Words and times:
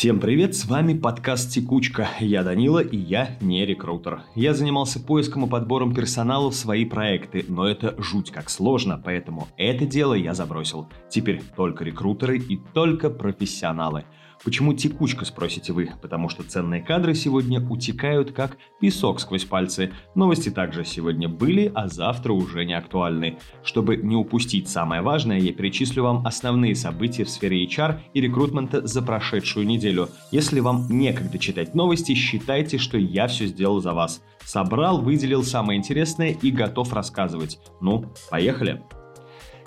Всем 0.00 0.18
привет, 0.18 0.56
с 0.56 0.64
вами 0.64 0.94
подкаст 0.94 1.50
«Текучка». 1.52 2.08
Я 2.20 2.42
Данила, 2.42 2.78
и 2.78 2.96
я 2.96 3.36
не 3.42 3.66
рекрутер. 3.66 4.22
Я 4.34 4.54
занимался 4.54 4.98
поиском 4.98 5.44
и 5.44 5.46
подбором 5.46 5.94
персонала 5.94 6.50
в 6.50 6.54
свои 6.54 6.86
проекты, 6.86 7.44
но 7.46 7.68
это 7.68 7.94
жуть 7.98 8.30
как 8.30 8.48
сложно, 8.48 8.98
поэтому 9.04 9.48
это 9.58 9.84
дело 9.84 10.14
я 10.14 10.32
забросил. 10.32 10.88
Теперь 11.10 11.42
только 11.54 11.84
рекрутеры 11.84 12.38
и 12.38 12.58
только 12.72 13.10
профессионалы– 13.10 14.06
Почему 14.42 14.72
текучка, 14.72 15.26
спросите 15.26 15.72
вы? 15.72 15.90
Потому 16.00 16.30
что 16.30 16.42
ценные 16.42 16.80
кадры 16.80 17.14
сегодня 17.14 17.60
утекают 17.60 18.32
как 18.32 18.56
песок 18.80 19.20
сквозь 19.20 19.44
пальцы. 19.44 19.92
Новости 20.14 20.48
также 20.48 20.84
сегодня 20.84 21.28
были, 21.28 21.70
а 21.74 21.88
завтра 21.88 22.32
уже 22.32 22.64
не 22.64 22.72
актуальны. 22.72 23.38
Чтобы 23.62 23.98
не 23.98 24.16
упустить 24.16 24.68
самое 24.68 25.02
важное, 25.02 25.38
я 25.38 25.52
перечислю 25.52 26.04
вам 26.04 26.26
основные 26.26 26.74
события 26.74 27.24
в 27.24 27.30
сфере 27.30 27.66
HR 27.66 28.00
и 28.14 28.20
рекрутмента 28.22 28.86
за 28.86 29.02
прошедшую 29.02 29.66
неделю. 29.66 30.08
Если 30.30 30.60
вам 30.60 30.86
некогда 30.88 31.38
читать 31.38 31.74
новости, 31.74 32.14
считайте, 32.14 32.78
что 32.78 32.96
я 32.96 33.26
все 33.26 33.46
сделал 33.46 33.80
за 33.80 33.92
вас. 33.92 34.22
Собрал, 34.44 35.02
выделил 35.02 35.42
самое 35.42 35.78
интересное 35.78 36.30
и 36.30 36.50
готов 36.50 36.94
рассказывать. 36.94 37.58
Ну, 37.80 38.06
поехали! 38.30 38.82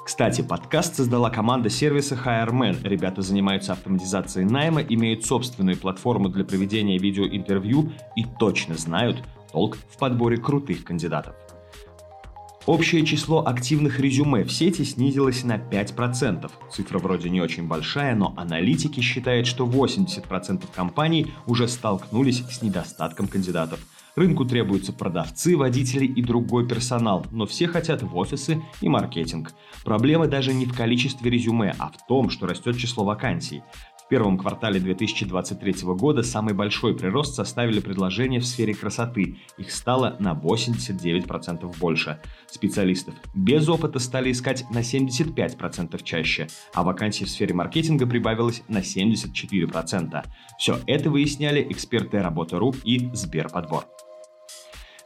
Кстати, 0.05 0.41
подкаст 0.41 0.95
создала 0.95 1.29
команда 1.29 1.69
сервиса 1.69 2.15
HireMan. 2.15 2.83
Ребята 2.83 3.21
занимаются 3.21 3.71
автоматизацией 3.71 4.45
найма, 4.45 4.81
имеют 4.81 5.25
собственную 5.25 5.77
платформу 5.77 6.27
для 6.27 6.43
проведения 6.43 6.97
видеоинтервью 6.97 7.93
и 8.17 8.25
точно 8.37 8.75
знают 8.75 9.23
толк 9.53 9.77
в 9.77 9.97
подборе 9.97 10.37
крутых 10.37 10.83
кандидатов. 10.83 11.35
Общее 12.65 13.05
число 13.05 13.45
активных 13.45 13.99
резюме 13.99 14.45
в 14.45 14.51
сети 14.51 14.83
снизилось 14.83 15.43
на 15.43 15.57
5%. 15.57 16.49
Цифра 16.71 16.97
вроде 16.97 17.29
не 17.29 17.41
очень 17.41 17.67
большая, 17.67 18.15
но 18.15 18.33
аналитики 18.37 19.01
считают, 19.01 19.47
что 19.47 19.65
80% 19.65 20.63
компаний 20.73 21.33
уже 21.45 21.67
столкнулись 21.67 22.41
с 22.49 22.61
недостатком 22.61 23.27
кандидатов. 23.27 23.81
Рынку 24.15 24.45
требуются 24.45 24.93
продавцы, 24.93 25.57
водители 25.57 26.05
и 26.05 26.21
другой 26.21 26.65
персонал, 26.65 27.25
но 27.31 27.45
все 27.47 27.67
хотят 27.67 28.01
в 28.01 28.15
офисы 28.15 28.61
и 28.79 28.87
маркетинг. 28.87 29.51
Проблема 29.83 30.27
даже 30.27 30.53
не 30.53 30.65
в 30.65 30.73
количестве 30.73 31.31
резюме, 31.31 31.75
а 31.79 31.89
в 31.89 32.05
том, 32.07 32.29
что 32.29 32.47
растет 32.47 32.77
число 32.77 33.03
вакансий. 33.03 33.61
В 34.05 34.09
первом 34.09 34.37
квартале 34.37 34.79
2023 34.79 35.75
года 35.95 36.23
самый 36.23 36.53
большой 36.53 36.95
прирост 36.95 37.35
составили 37.35 37.79
предложения 37.79 38.39
в 38.39 38.45
сфере 38.45 38.73
красоты. 38.73 39.37
Их 39.57 39.71
стало 39.71 40.17
на 40.19 40.33
89% 40.33 41.77
больше. 41.79 42.19
Специалистов 42.47 43.15
без 43.33 43.67
опыта 43.69 43.99
стали 43.99 44.31
искать 44.31 44.65
на 44.69 44.79
75% 44.79 46.03
чаще, 46.03 46.47
а 46.73 46.83
вакансий 46.83 47.25
в 47.25 47.29
сфере 47.29 47.53
маркетинга 47.53 48.05
прибавилось 48.05 48.61
на 48.67 48.79
74%. 48.79 50.25
Все 50.59 50.79
это 50.85 51.09
выясняли 51.09 51.65
эксперты 51.69 52.19
Работа.ру 52.19 52.75
и 52.83 53.09
Сберподбор. 53.13 53.85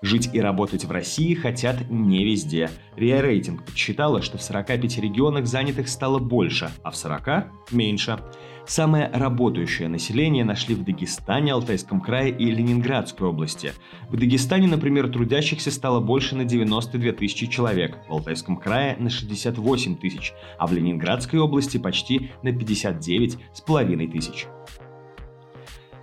Жить 0.01 0.29
и 0.33 0.39
работать 0.39 0.85
в 0.85 0.91
России 0.91 1.33
хотят 1.33 1.89
не 1.89 2.23
везде. 2.23 2.69
РИА 2.95 3.21
Рейтинг 3.21 3.65
подсчитала, 3.65 4.21
что 4.21 4.37
в 4.37 4.43
45 4.43 4.99
регионах 4.99 5.47
занятых 5.47 5.87
стало 5.87 6.19
больше, 6.19 6.69
а 6.83 6.91
в 6.91 6.95
40– 6.95 7.47
меньше. 7.71 8.19
Самое 8.67 9.09
работающее 9.11 9.87
население 9.87 10.43
нашли 10.43 10.75
в 10.75 10.83
Дагестане, 10.83 11.53
Алтайском 11.53 12.01
крае 12.01 12.31
и 12.31 12.51
Ленинградской 12.51 13.25
области. 13.25 13.71
В 14.09 14.17
Дагестане, 14.17 14.67
например, 14.67 15.09
трудящихся 15.09 15.71
стало 15.71 16.01
больше 16.01 16.35
на 16.35 16.43
92 16.43 17.13
тысячи 17.13 17.47
человек, 17.47 17.97
в 18.07 18.11
Алтайском 18.11 18.57
крае 18.57 18.97
на 18.99 19.09
68 19.09 19.95
тысяч, 19.97 20.33
а 20.59 20.67
в 20.67 20.73
Ленинградской 20.73 21.39
области 21.39 21.77
почти 21.77 22.31
на 22.43 22.51
59 22.51 23.37
с 23.53 23.61
половиной 23.61 24.09
тысяч. 24.09 24.47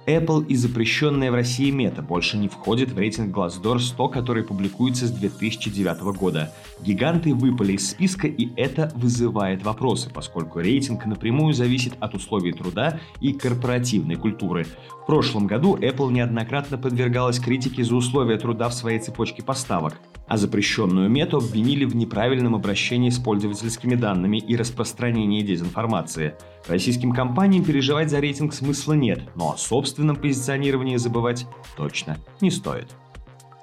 Apple 0.06 0.46
и 0.46 0.54
запрещенная 0.54 1.30
в 1.30 1.34
России 1.34 1.70
мета 1.70 2.02
больше 2.02 2.36
не 2.36 2.48
входит 2.48 2.90
в 2.90 2.98
рейтинг 2.98 3.34
Glassdoor 3.34 3.78
100, 3.78 4.08
который 4.08 4.44
публикуется 4.44 5.06
с 5.06 5.10
2009 5.10 6.02
года. 6.16 6.52
Гиганты 6.82 7.34
выпали 7.34 7.72
из 7.72 7.90
списка, 7.90 8.26
и 8.26 8.50
это 8.56 8.92
вызывает 8.94 9.64
вопросы, 9.64 10.10
поскольку 10.12 10.60
рейтинг 10.60 11.06
напрямую 11.06 11.54
зависит 11.54 11.94
от 12.00 12.14
условий 12.14 12.52
труда 12.52 13.00
и 13.20 13.32
корпоративной 13.32 14.16
культуры. 14.16 14.66
В 15.02 15.06
прошлом 15.06 15.46
году 15.46 15.76
Apple 15.76 16.12
неоднократно 16.12 16.76
подвергалась 16.76 17.38
критике 17.38 17.84
за 17.84 17.94
условия 17.94 18.36
труда 18.36 18.68
в 18.68 18.74
своей 18.74 18.98
цепочке 18.98 19.42
поставок, 19.42 19.94
а 20.26 20.36
запрещенную 20.36 21.08
мету 21.08 21.38
обвинили 21.38 21.84
в 21.84 21.94
неправильном 21.94 22.54
обращении 22.54 23.10
с 23.10 23.18
пользовательскими 23.18 23.94
данными 23.94 24.38
и 24.38 24.56
распространении 24.56 25.42
дезинформации. 25.42 26.34
Российским 26.66 27.12
компаниям 27.12 27.64
переживать 27.64 28.10
за 28.10 28.20
рейтинг 28.20 28.54
смысла 28.54 28.94
нет, 28.94 29.20
но 29.34 29.52
о 29.52 29.56
собственном 29.56 30.16
позиционировании 30.16 30.96
забывать 30.96 31.46
точно 31.76 32.18
не 32.40 32.50
стоит. 32.50 32.88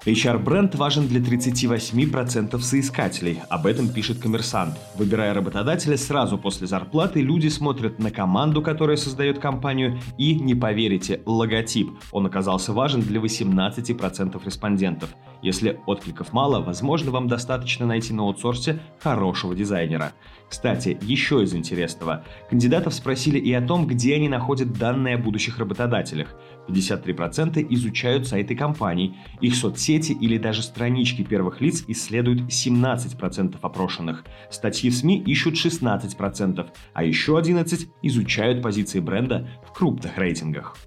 HR-бренд 0.06 0.74
важен 0.74 1.08
для 1.08 1.20
38% 1.20 2.60
соискателей, 2.60 3.40
об 3.50 3.68
этом 3.68 3.88
пишет 3.88 4.18
коммерсант. 4.18 4.76
Выбирая 4.96 5.32
работодателя, 5.32 5.96
сразу 5.96 6.40
после 6.40 6.66
зарплаты 6.66 7.22
люди 7.22 7.50
смотрят 7.50 8.00
на 8.00 8.10
команду, 8.10 8.64
которая 8.64 8.98
создает 8.98 9.38
компанию, 9.38 10.00
и, 10.18 10.34
не 10.34 10.56
поверите, 10.56 11.22
логотип. 11.28 11.92
Он 12.12 12.26
оказался 12.26 12.74
важен 12.74 13.02
для 13.02 13.20
18% 13.20 14.44
респондентов. 14.44 15.10
Если 15.44 15.80
откликов 15.86 16.34
мало, 16.34 16.62
возможно, 16.62 17.12
вам 17.12 17.28
достаточно 17.28 17.86
найти 17.86 18.12
на 18.12 18.24
аутсорсе 18.24 18.80
хорошего 19.00 19.54
дизайнера. 19.54 20.14
Кстати, 20.50 20.98
еще 21.02 21.44
из 21.44 21.54
интересного. 21.54 22.26
Кандидатов 22.50 22.94
спросили 22.96 23.38
и 23.38 23.54
о 23.54 23.62
том, 23.62 23.86
где 23.86 24.16
они 24.16 24.30
находят 24.30 24.74
данные 24.74 25.16
о 25.16 25.18
будущих 25.20 25.60
работодателях. 25.60 26.36
53% 26.68 27.66
изучают 27.70 28.28
сайты 28.28 28.56
компаний, 28.56 29.16
их 29.40 29.56
соцсети 29.56 29.91
или 29.98 30.38
даже 30.38 30.64
странички 30.64 31.24
первых 31.24 31.62
лиц 31.62 31.84
исследуют 31.88 32.42
17% 32.44 33.58
опрошенных. 33.62 34.24
Статьи 34.50 34.90
в 34.90 34.96
СМИ 34.96 35.24
ищут 35.24 35.56
16%, 35.56 36.68
а 36.94 37.04
еще 37.04 37.34
11% 37.34 37.90
изучают 38.02 38.62
позиции 38.62 39.00
бренда 39.00 39.50
в 39.68 39.74
крупных 39.74 40.18
рейтингах. 40.18 40.78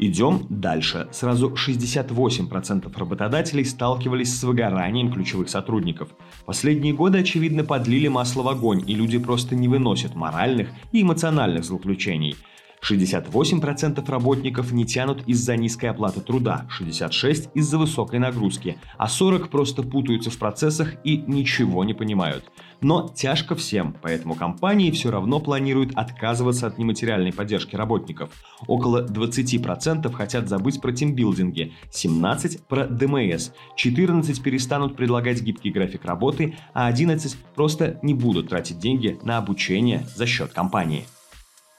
Идем 0.00 0.46
дальше. 0.48 1.08
Сразу 1.10 1.50
68% 1.50 2.96
работодателей 2.96 3.64
сталкивались 3.64 4.38
с 4.38 4.44
выгоранием 4.44 5.12
ключевых 5.12 5.48
сотрудников. 5.48 6.10
Последние 6.46 6.94
годы, 6.94 7.18
очевидно, 7.18 7.64
подлили 7.64 8.06
масло 8.08 8.42
в 8.42 8.48
огонь, 8.48 8.82
и 8.86 8.94
люди 8.94 9.18
просто 9.18 9.56
не 9.56 9.66
выносят 9.66 10.14
моральных 10.14 10.68
и 10.92 11.02
эмоциональных 11.02 11.64
злоключений– 11.64 12.36
68% 12.82 14.08
работников 14.10 14.72
не 14.72 14.84
тянут 14.84 15.22
из-за 15.26 15.56
низкой 15.56 15.86
оплаты 15.86 16.20
труда, 16.20 16.66
66% 16.80 17.50
из-за 17.54 17.78
высокой 17.78 18.18
нагрузки, 18.18 18.78
а 18.96 19.06
40% 19.06 19.48
просто 19.48 19.82
путаются 19.82 20.30
в 20.30 20.38
процессах 20.38 20.94
и 21.04 21.18
ничего 21.26 21.84
не 21.84 21.94
понимают. 21.94 22.44
Но 22.80 23.08
тяжко 23.08 23.56
всем, 23.56 23.96
поэтому 24.00 24.34
компании 24.34 24.90
все 24.90 25.10
равно 25.10 25.40
планируют 25.40 25.92
отказываться 25.96 26.66
от 26.66 26.78
нематериальной 26.78 27.32
поддержки 27.32 27.74
работников. 27.74 28.30
Около 28.66 29.04
20% 29.04 30.12
хотят 30.12 30.48
забыть 30.48 30.80
про 30.80 30.92
тимбилдинги, 30.92 31.72
17% 31.90 32.60
про 32.68 32.86
ДМС, 32.86 33.50
14% 33.76 34.42
перестанут 34.42 34.96
предлагать 34.96 35.42
гибкий 35.42 35.70
график 35.70 36.04
работы, 36.04 36.56
а 36.72 36.90
11% 36.90 37.36
просто 37.54 37.98
не 38.02 38.14
будут 38.14 38.48
тратить 38.48 38.78
деньги 38.78 39.18
на 39.22 39.38
обучение 39.38 40.06
за 40.14 40.26
счет 40.26 40.52
компании. 40.52 41.04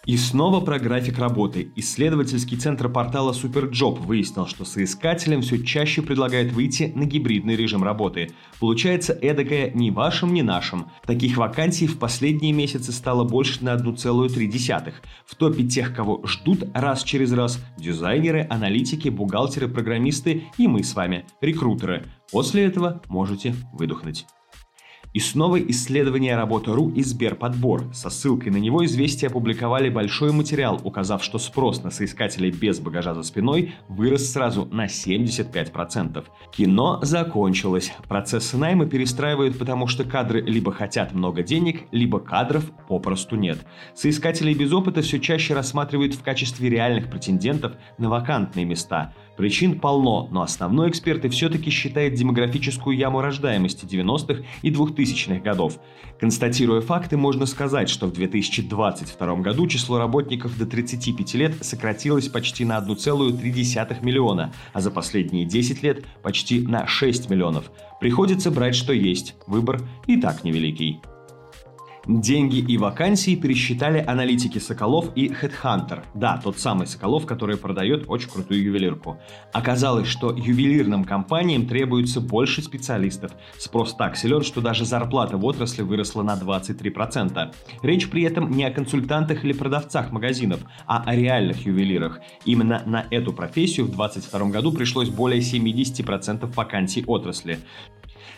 И 0.10 0.18
снова 0.18 0.60
про 0.60 0.80
график 0.80 1.20
работы. 1.20 1.72
Исследовательский 1.76 2.58
центр 2.58 2.90
портала 2.90 3.32
Superjob 3.32 4.02
выяснил, 4.04 4.48
что 4.48 4.66
соискателям 4.66 5.44
все 5.44 5.64
чаще 5.64 6.02
предлагают 6.02 6.52
выйти 6.52 6.92
на 6.96 7.06
гибридный 7.06 7.56
режим 7.56 7.84
работы. 7.84 8.32
Получается 8.60 9.14
эдакое 9.14 9.70
«ни 9.70 9.92
вашим, 9.92 10.34
ни 10.34 10.42
нашим». 10.42 10.88
Таких 11.06 11.38
вакансий 11.38 11.86
в 11.86 12.00
последние 12.00 12.54
месяцы 12.54 12.92
стало 12.92 13.24
больше 13.24 13.64
на 13.64 13.76
1,3. 13.76 14.94
В 15.28 15.36
топе 15.36 15.64
тех, 15.66 15.94
кого 15.94 16.26
ждут 16.26 16.64
раз 16.74 17.04
через 17.04 17.32
раз– 17.32 17.64
дизайнеры, 17.78 18.48
аналитики, 18.50 19.10
бухгалтеры, 19.10 19.68
программисты 19.68 20.46
и 20.58 20.68
мы 20.68 20.84
с 20.84 20.96
вами– 20.96 21.26
рекрутеры. 21.40 22.08
После 22.32 22.66
этого 22.66 23.00
можете 23.10 23.54
выдохнуть. 23.74 24.26
И 25.12 25.20
снова 25.20 25.60
исследование 25.60 26.36
Работа.ру 26.36 26.92
и 26.92 27.02
Сберподбор. 27.02 27.86
Со 27.94 28.12
ссылкой 28.12 28.52
на 28.52 28.58
него 28.58 28.86
«Известия» 28.86 29.30
опубликовали 29.30 29.90
большой 29.90 30.32
материал, 30.32 30.80
указав, 30.84 31.24
что 31.24 31.40
спрос 31.40 31.84
на 31.84 31.90
соискателей 31.90 32.52
без 32.52 32.80
багажа 32.80 33.16
за 33.16 33.24
спиной 33.24 33.74
вырос 33.88 34.32
сразу 34.32 34.66
на 34.66 34.86
75%. 34.86 36.26
Кино 36.52 37.00
закончилось. 37.02 37.92
Процессы 38.08 38.56
найма 38.56 38.86
перестраивают, 38.86 39.58
потому 39.58 39.88
что 39.88 40.04
кадры 40.04 40.42
либо 40.42 40.72
хотят 40.72 41.12
много 41.12 41.42
денег, 41.42 41.88
либо 41.92 42.20
кадров 42.20 42.70
попросту 42.88 43.36
нет. 43.36 43.66
Соискателей 43.96 44.54
без 44.54 44.72
опыта 44.72 45.02
все 45.02 45.20
чаще 45.20 45.56
рассматривают 45.56 46.14
в 46.14 46.22
качестве 46.22 46.70
реальных 46.70 47.10
претендентов 47.10 47.74
на 47.98 48.10
вакантные 48.10 48.66
места– 48.66 49.14
Причин 49.40 49.80
полно, 49.80 50.28
но 50.32 50.42
основной 50.42 50.90
эксперты 50.90 51.30
все-таки 51.30 51.70
считает 51.70 52.14
демографическую 52.14 52.98
яму 52.98 53.22
рождаемости 53.22 53.86
90-х 53.86 54.44
и 54.64 54.70
2000-х 54.70 55.40
годов. 55.40 55.80
Констатируя 56.20 56.82
факты, 56.82 57.16
можно 57.16 57.46
сказать, 57.46 57.88
что 57.88 58.08
в 58.08 58.12
2022 58.12 59.36
году 59.38 59.66
число 59.68 59.98
работников 59.98 60.58
до 60.58 60.66
35 60.66 61.34
лет 61.36 61.54
сократилось 61.62 62.28
почти 62.28 62.66
на 62.66 62.80
1,3 62.80 64.04
миллиона, 64.04 64.52
а 64.74 64.82
за 64.82 64.92
последние 64.92 65.46
10 65.46 65.84
лет 65.84 66.04
почти 66.22 66.60
на 66.60 66.86
6 66.86 67.30
миллионов. 67.30 67.72
Приходится 68.02 68.52
брать 68.52 68.76
что 68.76 68.92
есть, 68.92 69.36
выбор 69.48 69.80
и 70.06 70.18
так 70.18 70.44
невеликий. 70.44 71.00
Деньги 72.10 72.58
и 72.58 72.76
вакансии 72.80 73.36
пересчитали 73.36 74.04
аналитики 74.04 74.58
Соколов 74.58 75.16
и 75.16 75.28
Headhunter. 75.28 76.04
Да, 76.16 76.42
тот 76.44 76.58
самый 76.58 76.88
Соколов, 76.88 77.28
который 77.28 77.56
продает 77.56 78.06
очень 78.08 78.32
крутую 78.32 78.64
ювелирку. 78.64 79.20
Оказалось, 79.54 80.08
что 80.08 80.32
ювелирным 80.36 81.04
компаниям 81.04 81.68
требуется 81.68 82.20
больше 82.20 82.64
специалистов. 82.64 83.34
Спрос 83.60 83.94
так 83.96 84.18
силен, 84.18 84.42
что 84.42 84.60
даже 84.60 84.86
зарплата 84.86 85.38
в 85.38 85.46
отрасли 85.46 85.84
выросла 85.84 86.24
на 86.24 86.34
23%. 86.34 87.54
Речь 87.84 88.10
при 88.10 88.24
этом 88.24 88.50
не 88.50 88.64
о 88.64 88.72
консультантах 88.72 89.46
или 89.46 89.54
продавцах 89.54 90.12
магазинов, 90.12 90.62
а 90.88 91.04
о 91.06 91.16
реальных 91.16 91.68
ювелирах. 91.68 92.22
Именно 92.44 92.82
на 92.88 93.06
эту 93.12 93.34
профессию 93.34 93.86
в 93.86 93.92
2022 93.92 94.50
году 94.50 94.72
пришлось 94.72 95.10
более 95.10 95.42
70% 95.42 96.52
вакансий 96.56 97.04
отрасли. 97.06 97.60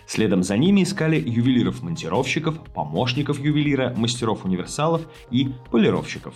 Следом 0.07 0.43
за 0.43 0.57
ними 0.57 0.83
искали 0.83 1.17
ювелиров-монтировщиков, 1.17 2.59
помощников 2.73 3.39
ювелира, 3.39 3.93
мастеров-универсалов 3.95 5.01
и 5.29 5.49
полировщиков. 5.71 6.33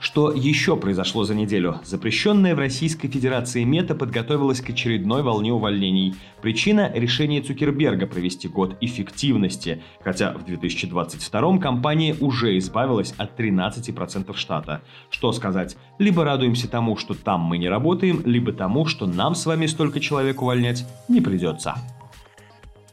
Что 0.00 0.30
еще 0.30 0.76
произошло 0.76 1.24
за 1.24 1.34
неделю? 1.34 1.80
Запрещенная 1.82 2.54
в 2.54 2.58
Российской 2.58 3.08
Федерации 3.08 3.64
мета 3.64 3.96
подготовилась 3.96 4.60
к 4.60 4.70
очередной 4.70 5.22
волне 5.22 5.52
увольнений. 5.52 6.14
Причина– 6.40 6.90
решение 6.94 7.42
Цукерберга 7.42 8.06
провести 8.06 8.46
год 8.46 8.76
эффективности, 8.80 9.82
хотя 10.00 10.32
в 10.34 10.44
2022 10.44 11.58
компания 11.58 12.14
уже 12.20 12.56
избавилась 12.58 13.12
от 13.18 13.38
13% 13.38 14.36
штата. 14.36 14.82
Что 15.10 15.32
сказать, 15.32 15.76
либо 15.98 16.24
радуемся 16.24 16.68
тому, 16.68 16.96
что 16.96 17.14
там 17.14 17.40
мы 17.40 17.58
не 17.58 17.68
работаем, 17.68 18.22
либо 18.24 18.52
тому, 18.52 18.86
что 18.86 19.06
нам 19.06 19.34
с 19.34 19.46
вами 19.46 19.66
столько 19.66 19.98
человек 19.98 20.42
увольнять 20.42 20.86
не 21.08 21.20
придется. 21.20 21.74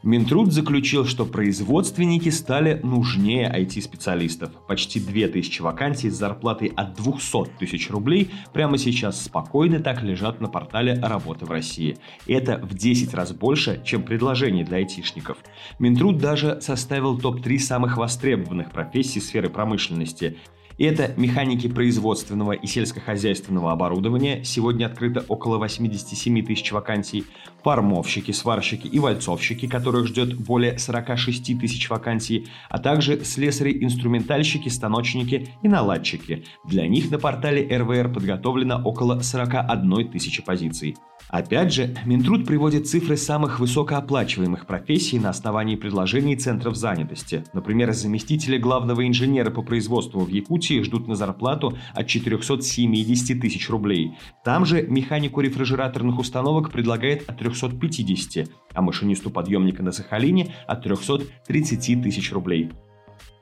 Минтруд 0.05 0.53
заключил, 0.53 1.07
что 1.07 1.25
производственники 1.25 2.29
стали 2.29 2.79
нужнее 2.83 3.51
IT-специалистов. 3.51 4.51
Почти 4.67 4.99
2000 4.99 5.63
вакансий 5.63 6.11
с 6.11 6.13
зарплатой 6.13 6.67
от 6.67 6.93
200 6.93 7.57
тысяч 7.57 7.89
рублей 7.89 8.29
прямо 8.53 8.77
сейчас 8.77 9.23
спокойно 9.23 9.79
так 9.79 10.03
лежат 10.03 10.41
на 10.41 10.47
портале 10.47 10.93
работы 11.01 11.45
в 11.45 11.49
России. 11.49 11.97
Это 12.27 12.59
в 12.59 12.75
10 12.75 13.15
раз 13.15 13.33
больше, 13.33 13.81
чем 13.83 14.03
предложений 14.03 14.65
для 14.65 14.77
айтишников. 14.77 15.39
Минтруд 15.79 16.19
даже 16.19 16.61
составил 16.61 17.17
топ-3 17.17 17.57
самых 17.57 17.97
востребованных 17.97 18.69
профессий 18.69 19.19
сферы 19.19 19.49
промышленности. 19.49 20.37
Это 20.77 21.13
механики 21.15 21.67
производственного 21.67 22.51
и 22.51 22.67
сельскохозяйственного 22.67 23.71
оборудования, 23.71 24.43
сегодня 24.43 24.87
открыто 24.87 25.23
около 25.29 25.57
87 25.57 26.45
тысяч 26.45 26.71
вакансий, 26.73 27.23
формовщики, 27.63 28.31
сварщики 28.31 28.85
и 28.87 28.99
вальцовщики, 28.99 29.67
которых 29.67 30.07
ждет 30.07 30.35
более 30.37 30.77
46 30.77 31.57
тысяч 31.59 31.89
вакансий, 31.89 32.47
а 32.69 32.79
также 32.79 33.23
слесари-инструментальщики, 33.23 34.67
станочники 34.67 35.47
и 35.61 35.67
наладчики. 35.69 36.43
Для 36.65 36.87
них 36.87 37.09
на 37.09 37.19
портале 37.19 37.65
РВР 37.77 38.11
подготовлено 38.11 38.81
около 38.83 39.21
41 39.21 40.11
тысячи 40.11 40.43
позиций. 40.43 40.97
Опять 41.29 41.73
же, 41.73 41.95
Минтруд 42.05 42.45
приводит 42.45 42.87
цифры 42.87 43.17
самых 43.17 43.59
высокооплачиваемых 43.59 44.67
профессий 44.67 45.19
на 45.19 45.29
основании 45.29 45.75
предложений 45.75 46.37
центров 46.37 46.75
занятости. 46.75 47.43
Например, 47.53 47.91
заместители 47.93 48.57
главного 48.57 49.07
инженера 49.07 49.49
по 49.49 49.63
производству 49.63 50.21
в 50.21 50.29
Якутии 50.29 50.64
ждут 50.83 51.07
на 51.07 51.15
зарплату 51.15 51.77
от 51.93 52.07
470 52.07 53.41
тысяч 53.41 53.69
рублей. 53.69 54.11
Там 54.43 54.65
же 54.65 54.81
механику 54.81 55.41
рефрижераторных 55.41 56.19
установок 56.19 56.71
предлагает 56.71 57.29
от 57.29 57.37
350, 57.37 58.49
а 58.73 58.81
машинисту 58.81 59.29
подъемника 59.29 59.83
на 59.83 59.91
Сахалине 59.91 60.53
от 60.67 60.83
330 60.83 62.03
тысяч 62.03 62.31
рублей. 62.31 62.71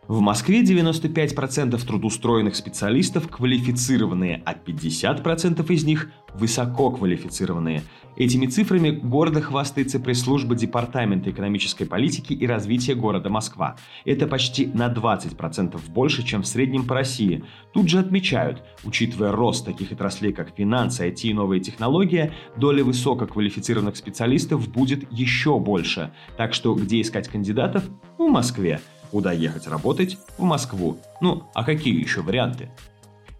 В 0.07 0.19
Москве 0.19 0.63
95% 0.63 1.81
трудоустроенных 1.85 2.57
специалистов 2.57 3.29
квалифицированные, 3.29 4.43
а 4.45 4.53
50% 4.53 5.65
из 5.71 5.85
них 5.85 6.11
высококвалифицированные. 6.33 7.83
Этими 8.17 8.47
цифрами 8.47 8.91
гордо 8.91 9.39
хвастается 9.39 10.01
пресс-служба 10.01 10.55
Департамента 10.55 11.31
экономической 11.31 11.85
политики 11.85 12.33
и 12.33 12.45
развития 12.45 12.95
города 12.95 13.29
Москва. 13.29 13.77
Это 14.03 14.27
почти 14.27 14.65
на 14.65 14.91
20% 14.91 15.79
больше, 15.89 16.23
чем 16.23 16.43
в 16.43 16.47
среднем 16.47 16.85
по 16.85 16.95
России. 16.95 17.45
Тут 17.73 17.87
же 17.87 17.99
отмечают, 17.99 18.61
учитывая 18.83 19.31
рост 19.31 19.65
таких 19.65 19.93
отраслей, 19.93 20.33
как 20.33 20.53
финансы, 20.55 21.07
IT 21.07 21.21
и 21.29 21.33
новые 21.33 21.61
технологии, 21.61 22.33
доля 22.57 22.83
высококвалифицированных 22.83 23.95
специалистов 23.95 24.69
будет 24.69 25.09
еще 25.13 25.59
больше. 25.59 26.11
Так 26.35 26.53
что 26.53 26.75
где 26.75 26.99
искать 26.99 27.29
кандидатов? 27.29 27.85
В 28.17 28.27
Москве. 28.27 28.81
Куда 29.13 29.31
ехать 29.31 29.67
работать? 29.67 30.17
В 30.39 30.43
Москву. 30.43 30.97
Ну, 31.21 31.43
а 31.53 31.63
какие 31.63 31.93
еще 32.01 32.23
варианты? 32.23 32.71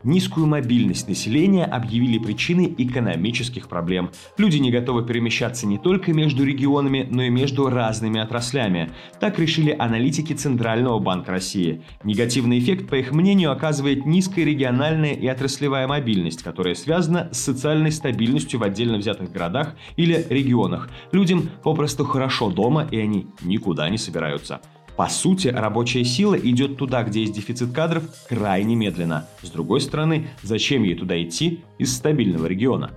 Низкую 0.04 0.46
мобильность 0.46 1.08
населения 1.08 1.66
объявили 1.66 2.20
причиной 2.20 2.76
экономических 2.78 3.68
проблем. 3.68 4.12
Люди 4.38 4.58
не 4.58 4.70
готовы 4.70 5.04
перемещаться 5.04 5.66
не 5.66 5.80
только 5.80 6.14
между 6.14 6.46
регионами, 6.46 7.08
но 7.10 7.24
и 7.24 7.32
между 7.32 7.70
разными 7.70 8.20
отраслями. 8.20 8.92
Так 9.20 9.40
решили 9.40 9.76
аналитики 9.80 10.34
Центрального 10.34 11.00
банка 11.00 11.32
России. 11.32 11.82
Негативный 12.04 12.60
эффект, 12.60 12.88
по 12.88 12.94
их 12.94 13.12
мнению, 13.12 13.52
оказывает 13.52 14.06
низкая 14.06 14.46
региональная 14.46 15.14
и 15.14 15.26
отраслевая 15.26 15.88
мобильность, 15.88 16.44
которая 16.44 16.76
связана 16.76 17.30
с 17.32 17.40
социальной 17.40 17.92
стабильностью 17.92 18.60
в 18.60 18.64
отдельно 18.64 19.00
взятых 19.00 19.32
городах 19.32 19.74
или 19.96 20.24
регионах. 20.30 20.92
Людям 21.12 21.50
попросту 21.64 22.06
хорошо 22.06 22.52
дома, 22.52 22.88
и 22.92 23.00
они 23.00 23.26
никуда 23.42 23.90
не 23.90 23.98
собираются. 23.98 24.62
По 24.96 25.10
сути, 25.10 25.48
рабочая 25.48 26.04
сила 26.04 26.36
идет 26.36 26.78
туда, 26.78 27.04
где 27.04 27.22
есть 27.22 27.34
дефицит 27.34 27.72
кадров, 27.72 28.04
крайне 28.30 28.76
медленно. 28.76 29.28
С 29.42 29.50
другой 29.50 29.82
стороны, 29.82 30.28
зачем 30.44 30.84
ей 30.84 30.96
туда 30.96 31.22
идти 31.22 31.64
из 31.80 31.96
стабильного 31.96 32.46
региона? 32.46 32.92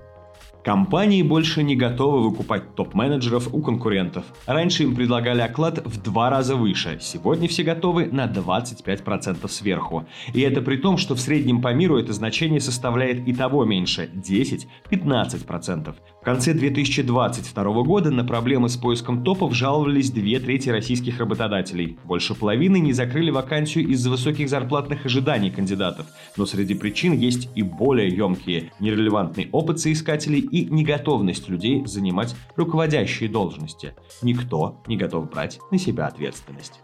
Компании 0.66 1.22
больше 1.22 1.62
не 1.62 1.76
готовы 1.76 2.28
выкупать 2.28 2.74
топ-менеджеров 2.74 3.54
у 3.54 3.62
конкурентов. 3.62 4.24
Раньше 4.46 4.82
им 4.82 4.96
предлагали 4.96 5.40
оклад 5.40 5.86
в 5.86 6.02
два 6.02 6.28
раза 6.28 6.56
выше, 6.56 6.98
сегодня 7.00 7.46
все 7.46 7.62
готовы 7.62 8.06
на 8.06 8.26
25% 8.26 9.46
сверху. 9.46 10.06
И 10.34 10.40
это 10.40 10.62
при 10.62 10.78
том, 10.78 10.98
что 10.98 11.14
в 11.14 11.20
среднем 11.20 11.62
по 11.62 11.72
миру 11.72 11.98
это 11.98 12.12
значение 12.12 12.60
составляет 12.60 13.28
и 13.28 13.32
того 13.32 13.64
меньше– 13.64 14.10
10-15%. 14.90 15.94
В 16.20 16.24
конце 16.24 16.52
2022 16.52 17.82
года 17.84 18.10
на 18.10 18.24
проблемы 18.24 18.68
с 18.68 18.76
поиском 18.76 19.22
топов 19.22 19.54
жаловались 19.54 20.10
две 20.10 20.40
трети 20.40 20.70
российских 20.70 21.20
работодателей. 21.20 21.96
Больше 22.02 22.34
половины 22.34 22.80
не 22.80 22.92
закрыли 22.92 23.30
вакансию 23.30 23.86
из-за 23.90 24.10
высоких 24.10 24.48
зарплатных 24.48 25.06
ожиданий 25.06 25.52
кандидатов. 25.52 26.06
Но 26.36 26.44
среди 26.44 26.74
причин 26.74 27.12
есть 27.12 27.48
и 27.54 27.62
более 27.62 28.08
емкие– 28.08 28.72
нерелевантный 28.80 29.48
опыт 29.52 29.78
соискателей 29.78 30.55
и 30.56 30.64
неготовность 30.64 31.50
людей 31.50 31.84
занимать 31.84 32.34
руководящие 32.56 33.28
должности. 33.28 33.94
Никто 34.22 34.82
не 34.86 34.96
готов 34.96 35.30
брать 35.30 35.58
на 35.70 35.78
себя 35.78 36.06
ответственность. 36.06 36.80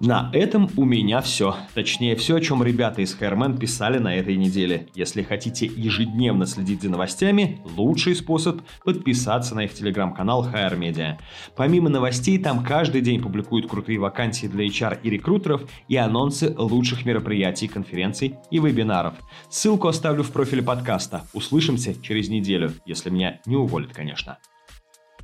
На 0.00 0.30
этом 0.32 0.70
у 0.78 0.86
меня 0.86 1.20
все. 1.20 1.56
Точнее, 1.74 2.16
все, 2.16 2.36
о 2.36 2.40
чем 2.40 2.62
ребята 2.62 3.02
из 3.02 3.12
Хайрмен 3.12 3.58
писали 3.58 3.98
на 3.98 4.14
этой 4.16 4.34
неделе. 4.36 4.88
Если 4.94 5.22
хотите 5.22 5.66
ежедневно 5.66 6.46
следить 6.46 6.80
за 6.80 6.88
новостями, 6.88 7.60
лучший 7.76 8.16
способ– 8.16 8.62
подписаться 8.84 9.54
на 9.54 9.64
их 9.64 9.74
телеграм-канал 9.74 10.46
HR 10.46 10.78
Media. 10.78 11.18
Помимо 11.54 11.90
новостей, 11.90 12.38
там 12.38 12.64
каждый 12.64 13.02
день 13.02 13.20
публикуют 13.20 13.68
крутые 13.68 13.98
вакансии 13.98 14.46
для 14.46 14.66
HR 14.66 15.00
и 15.02 15.10
рекрутеров 15.10 15.68
и 15.86 15.96
анонсы 15.96 16.54
лучших 16.56 17.04
мероприятий, 17.04 17.68
конференций 17.68 18.36
и 18.50 18.58
вебинаров. 18.58 19.14
Ссылку 19.50 19.88
оставлю 19.88 20.22
в 20.22 20.32
профиле 20.32 20.62
подкаста. 20.62 21.26
Услышимся 21.34 21.94
через 22.00 22.30
неделю, 22.30 22.72
если 22.86 23.10
меня 23.10 23.40
не 23.44 23.56
уволят, 23.56 23.92
конечно. 23.92 24.38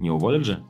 Не 0.00 0.10
уволят 0.10 0.44
же? 0.44 0.62